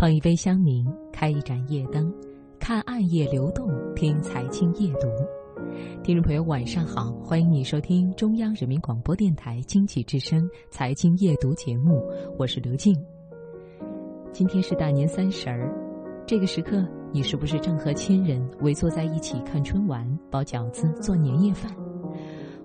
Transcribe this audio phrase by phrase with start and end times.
[0.00, 2.10] 捧一杯香茗，开一盏夜灯，
[2.58, 5.06] 看暗夜流动，听财经夜读。
[6.02, 12.02] 听众朋友，晚上好，欢迎你收听中央人民广播电台经济之声财经夜读节目，
[12.38, 12.96] 我是刘静。
[14.32, 15.70] 今天是大年三十儿，
[16.26, 21.70] 这个时刻，你是不是正和亲人围坐在一起看春晚、包饺子、做年夜饭？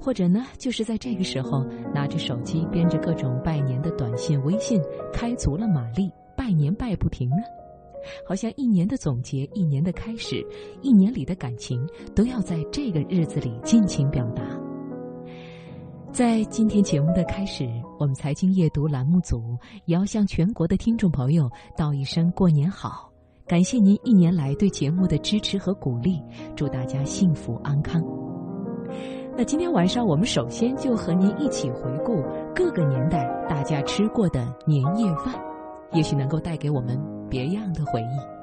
[0.00, 4.80] 或者呢，就是在这个时候，拿着手机编着各种拜年的短信、微信，
[5.12, 6.08] 开足了马力。
[6.44, 7.36] 拜年拜不停呢，
[8.28, 10.46] 好像一年的总结，一年的开始，
[10.82, 11.82] 一年里的感情
[12.14, 14.42] 都要在这个日子里尽情表达。
[16.12, 17.66] 在今天节目的开始，
[17.98, 23.10] 我们财经夜读栏目组也要向全国的听众朋友道一声过年好，
[23.46, 26.22] 感谢您一年来对节目的支持和鼓励，
[26.54, 28.04] 祝大家幸福安康。
[29.34, 32.22] 那今天晚上我们首先就和您一起回顾
[32.54, 35.53] 各个年代大家吃过的年夜饭。
[35.94, 38.34] 也许能够带给我们别样的回忆。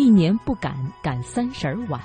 [0.05, 1.98] 一年不赶赶三十儿晚，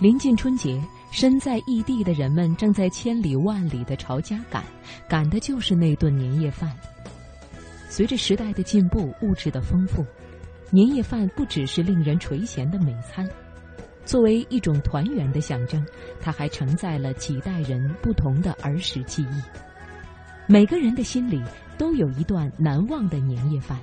[0.00, 4.64] 临近春节，身在异地的人们正在千里万里的朝家赶，
[5.06, 6.74] 赶的就是那顿年夜饭。
[7.90, 10.02] 随着时代的进步，物质的丰富，
[10.70, 13.28] 年夜饭不只是令人垂涎的美餐，
[14.06, 15.86] 作为一种团圆的象征，
[16.18, 19.42] 它还承载了几代人不同的儿时记忆。
[20.46, 21.44] 每个人的心里
[21.76, 23.78] 都有一段难忘的年夜饭。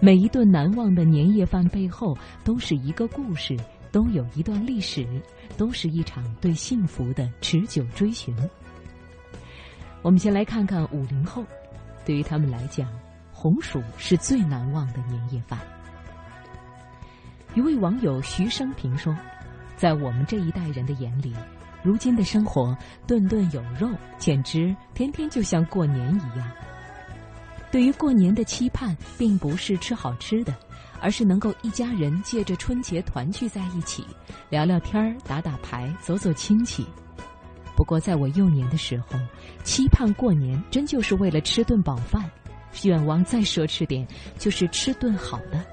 [0.00, 3.56] 每一顿难忘的年夜饭背后，都是一个故事，
[3.90, 5.04] 都有一段历史，
[5.56, 8.32] 都是一场对幸福的持久追寻。
[10.02, 11.44] 我们先来看看五零后，
[12.06, 12.88] 对于他们来讲，
[13.32, 15.58] 红薯是最难忘的年夜饭。
[17.56, 19.12] 一位网友徐生平说
[19.76, 21.34] ：“在我们这一代人的眼里，
[21.82, 26.48] 如今的生活顿顿有肉，简直天天就像过年一样。”
[27.70, 30.54] 对于过年的期盼，并不是吃好吃的，
[31.00, 34.04] 而是能够一家人借着春节团聚在一起，
[34.48, 36.86] 聊聊天儿、打打牌、走走亲戚。
[37.76, 39.18] 不过，在我幼年的时候，
[39.62, 42.28] 期盼过年真就是为了吃顿饱饭，
[42.82, 44.06] 愿望再奢侈点，
[44.38, 45.64] 就是吃顿好的。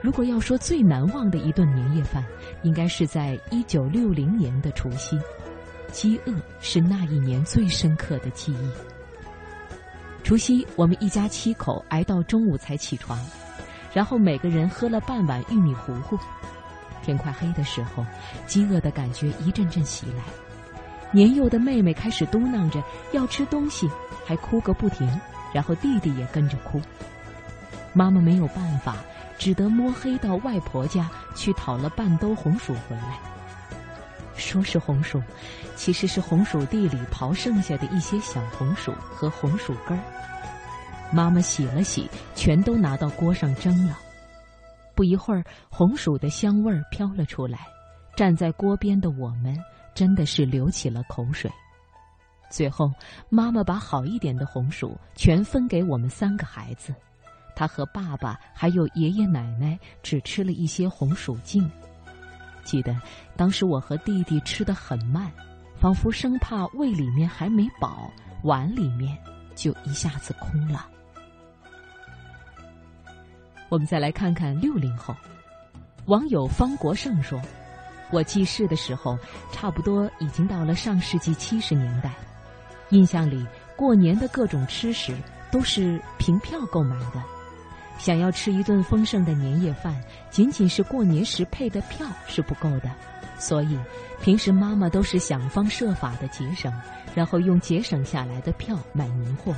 [0.00, 2.24] 如果要说最难忘的一顿年夜饭，
[2.62, 5.18] 应该是在一九六零年的除夕，
[5.92, 8.70] 饥饿是那一年最深刻的记忆。
[10.24, 13.18] 除夕，我们一家七口挨到中午才起床，
[13.92, 16.16] 然后每个人喝了半碗玉米糊糊。
[17.02, 18.06] 天快黑的时候，
[18.46, 20.22] 饥饿的感觉一阵阵袭来。
[21.10, 22.82] 年幼的妹妹开始嘟囔着
[23.12, 23.90] 要吃东西，
[24.24, 25.06] 还哭个不停，
[25.52, 26.80] 然后弟弟也跟着哭。
[27.92, 28.96] 妈妈没有办法，
[29.36, 33.18] 只得摸黑到外婆家去讨了半兜红薯回来。
[34.36, 35.22] 说是红薯，
[35.76, 40.02] 其实是红薯地里刨剩下的一些小红薯和红薯根儿。
[41.12, 43.98] 妈妈洗了洗，全都拿到锅上蒸了。
[44.94, 47.60] 不一会儿，红薯的香味儿飘了出来。
[48.16, 49.56] 站在锅边的我们，
[49.94, 51.50] 真的是流起了口水。
[52.50, 52.90] 最后，
[53.30, 56.94] 妈妈把好一点的红薯全分给我们三个孩子，
[57.56, 61.70] 她和爸爸还有爷爷奶奶只吃了一些红薯茎。
[62.64, 62.96] 记得
[63.36, 65.30] 当时我和弟弟吃的很慢，
[65.78, 68.10] 仿佛生怕胃里面还没饱，
[68.42, 69.16] 碗里面
[69.54, 70.86] 就一下子空了。
[73.68, 75.14] 我们再来看看六零后，
[76.06, 77.40] 网友方国胜说
[78.12, 79.18] ：“我记事的时候，
[79.50, 82.12] 差不多已经到了上世纪七十年代，
[82.90, 83.46] 印象里
[83.76, 85.16] 过年的各种吃食
[85.50, 87.22] 都是凭票购买的。”
[87.98, 89.94] 想要吃一顿丰盛的年夜饭，
[90.30, 92.90] 仅仅是过年时配的票是不够的，
[93.38, 93.78] 所以
[94.20, 96.72] 平时妈妈都是想方设法的节省，
[97.14, 99.54] 然后用节省下来的票买年货。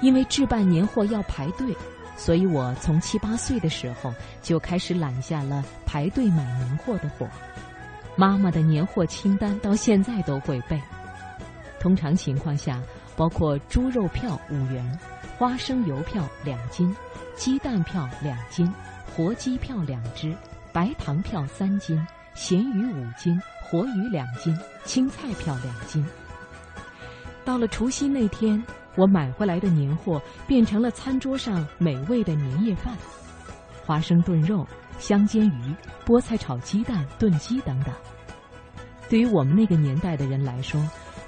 [0.00, 1.76] 因为置办年货要排队，
[2.16, 7.28] 所以我从七八岁的时候就开始揽下了排队买年货的活。
[8.16, 10.80] 妈妈的年货清单到现在都会背，
[11.78, 12.82] 通常情况下
[13.16, 14.98] 包括猪肉票五元。
[15.38, 16.92] 花生油票两斤，
[17.36, 18.68] 鸡蛋票两斤，
[19.06, 20.34] 活鸡票两只，
[20.72, 22.04] 白糖票三斤，
[22.34, 24.52] 咸鱼五斤，活鱼两斤，
[24.84, 26.04] 青菜票两斤。
[27.44, 28.60] 到了除夕那天，
[28.96, 32.92] 我买回来的年货变成了餐桌上美味的年夜饭：
[33.86, 34.66] 花生炖肉、
[34.98, 35.72] 香煎鱼、
[36.04, 37.94] 菠菜炒鸡蛋、炖鸡等等。
[39.08, 40.84] 对于我们那个年代的人来说，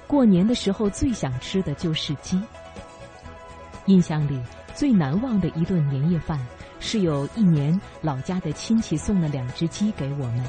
[0.08, 2.42] 过年的时候最想吃的就是鸡。
[3.90, 4.40] 印象里
[4.72, 6.38] 最难忘的一顿年夜饭，
[6.78, 10.44] 是有一年老家的亲戚送了两只鸡给我们，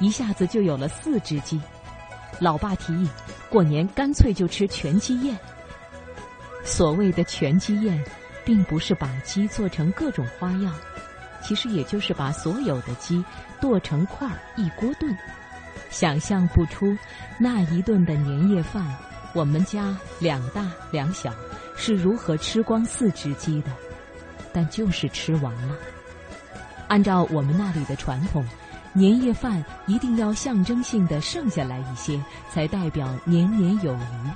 [0.00, 1.60] 一下子就有了四只鸡。
[2.40, 3.08] 老爸提议，
[3.48, 5.38] 过年干脆就吃全鸡宴。
[6.64, 8.02] 所谓的全鸡宴，
[8.44, 10.74] 并不是把鸡做成各种花样，
[11.40, 13.24] 其实也就是把所有的鸡
[13.60, 15.16] 剁成块儿一锅炖。
[15.90, 16.96] 想象不出
[17.38, 18.84] 那一顿的年夜饭，
[19.32, 21.32] 我们家两大两小
[21.82, 23.70] 是如何吃光四只鸡的，
[24.52, 25.74] 但就是吃完了。
[26.88, 28.44] 按照我们那里的传统，
[28.92, 34.30] 年夜饭一定要象征性的剩下来一些，才代表年年有余。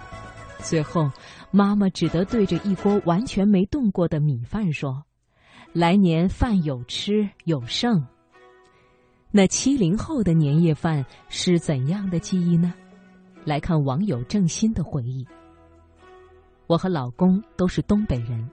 [0.60, 1.10] 最后，
[1.50, 5.04] 妈妈只得对着一锅完全没动过的米饭说
[5.74, 8.02] ：“来年饭有吃有剩。”
[9.30, 12.72] 那七零后的年夜饭是怎样的记忆呢？
[13.44, 15.26] 来看网友郑鑫的回忆。
[16.66, 18.48] 我和老公都是东北人，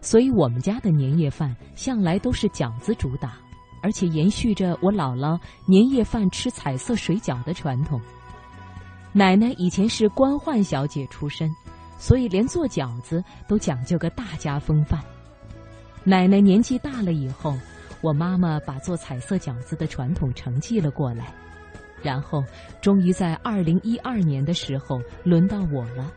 [0.00, 3.34] 所以我们家的年夜饭向来都是饺子主打，
[3.82, 8.00] 而且延续着我姥姥年夜饭吃彩色水饺的传统。
[9.12, 11.50] 奶奶以前是官宦小姐出身，
[11.98, 15.00] 所以连做饺子都讲究个大家风范。
[16.04, 17.56] 奶奶年纪大了以后，
[18.00, 21.32] 我妈妈把做彩色饺子的传统承继了过来，
[22.02, 22.44] 然后
[22.80, 26.12] 终于在二零一二年的时候轮到我了。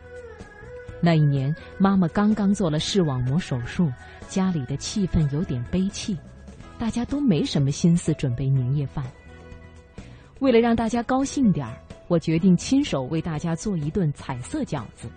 [1.00, 3.90] 那一年，妈妈刚刚做了视网膜手术，
[4.28, 6.16] 家里的气氛有点悲戚，
[6.78, 9.04] 大家都没什么心思准备年夜饭。
[10.38, 11.72] 为了让大家高兴点儿。
[12.10, 15.08] 我决定亲手为大家做一顿彩色饺子。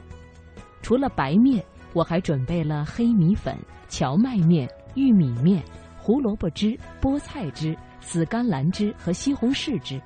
[0.83, 3.57] 除了白面，我还准备了黑米粉、
[3.89, 5.63] 荞麦面、玉米面、
[5.97, 9.99] 胡萝卜汁、菠菜汁、紫甘蓝汁和西红柿汁。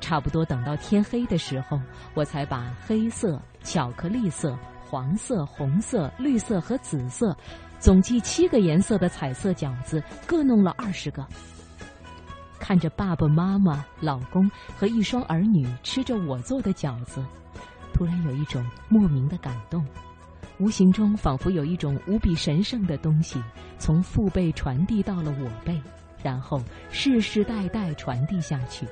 [0.00, 1.78] 差不多等到天黑的时候，
[2.14, 7.36] 我才把黑色、巧克力色、黄色、红色、绿色和紫色，
[7.78, 11.26] 总计七个颜色的彩色饺子各弄了二十个。
[12.58, 17.22] 看着爸爸妈妈、老公和一双儿女吃着我做的饺子，
[17.92, 19.86] 突然有一种莫名的感动，
[20.58, 23.42] 无形中仿佛有一种无比神圣的东西
[23.78, 25.78] 从父辈传递到了我辈，
[26.22, 28.86] 然后世世代代传递下去。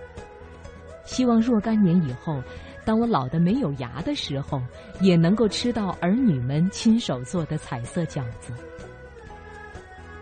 [1.07, 2.43] 希望若干年以后，
[2.87, 4.63] 当我老的没有牙的时候，
[5.01, 8.53] 也能够吃到儿女们亲手做的彩色饺子。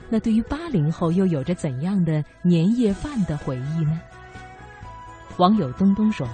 [0.08, 4.00] 那对于八零后又有着怎样的年夜饭的回忆呢？
[5.36, 6.26] 网友东东说：“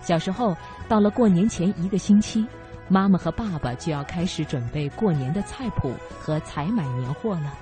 [0.00, 0.56] 小时候
[0.88, 2.46] 到了过年前一个星期，
[2.88, 7.52] 妈妈和爸爸就要开始准备过年的菜谱和采买年货了。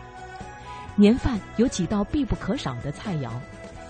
[0.95, 3.31] 年饭有几道必不可少的菜肴：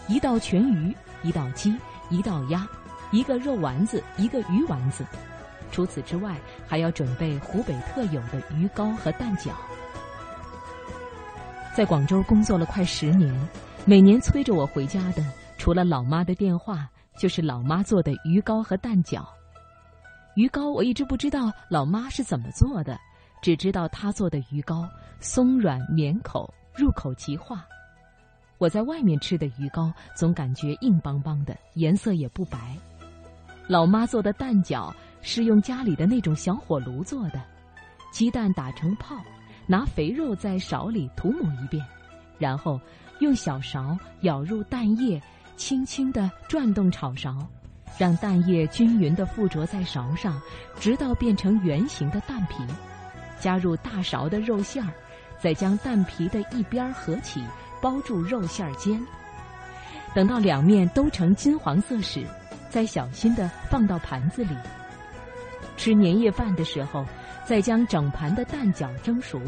[0.09, 1.77] 一道全鱼，一道鸡，
[2.09, 2.67] 一道鸭，
[3.15, 5.07] 一个肉丸子，一个鱼丸子。
[5.71, 9.53] 除此之外，还要准备湖北特有的鱼糕和蛋饺。”
[11.77, 13.33] 在广州工作了快十年，
[13.85, 15.25] 每年催着我回家的，
[15.59, 19.25] 除了老妈的电话，就是老妈做的鱼糕和蛋饺。
[20.35, 22.99] 鱼糕我一直不知道老妈是怎么做的，
[23.41, 24.89] 只知道她做的鱼糕
[25.21, 27.65] 松软绵口，入口即化。
[28.59, 32.77] 我在外面吃的鱼糕总感觉硬邦邦的，颜色也不白。
[33.67, 34.93] 老妈做的蛋饺
[35.23, 37.41] 是用家里的那种小火炉做的，
[38.13, 39.17] 鸡蛋打成泡。
[39.67, 41.83] 拿肥肉在勺里涂抹一遍，
[42.39, 42.79] 然后
[43.21, 45.19] 用小勺舀入蛋液，
[45.57, 47.35] 轻轻地转动炒勺，
[47.97, 50.39] 让蛋液均匀地附着在勺上，
[50.79, 52.63] 直到变成圆形的蛋皮。
[53.41, 54.93] 加入大勺的肉馅儿，
[55.41, 57.43] 再将蛋皮的一边合起，
[57.81, 59.03] 包住肉馅儿尖。
[60.15, 62.23] 等到两面都呈金黄色时，
[62.75, 64.57] 再小心的放到盘子里。
[65.77, 67.07] 吃年夜饭的时候。
[67.47, 69.39] 再将整盘的蛋饺蒸熟，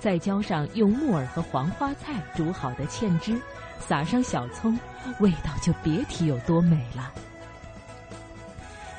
[0.00, 3.40] 再浇上用木耳和黄花菜煮好的芡汁，
[3.78, 4.76] 撒上小葱，
[5.20, 7.12] 味道就别提有多美了。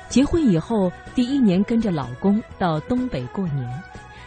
[0.08, 3.82] 结婚以后，第一年跟着老公到东北过年，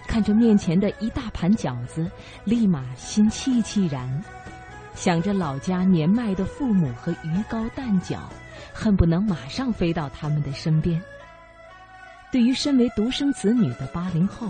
[0.05, 2.05] 看着面前的一大盘饺子，
[2.43, 4.23] 立马心戚戚然，
[4.93, 8.19] 想着老家年迈的父母和鱼糕蛋饺，
[8.73, 11.01] 恨不能马上飞到他们的身边。
[12.31, 14.49] 对于身为独生子女的八零后，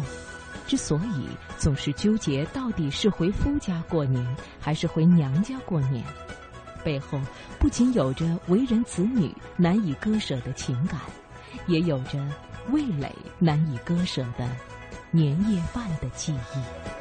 [0.67, 1.27] 之所以
[1.57, 4.25] 总是纠结到底是回夫家过年
[4.59, 6.03] 还是回娘家过年，
[6.83, 7.19] 背后
[7.59, 10.99] 不仅有着为人子女难以割舍的情感，
[11.65, 12.19] 也有着
[12.69, 14.47] 味蕾难以割舍的
[15.09, 17.00] 年夜饭的记忆。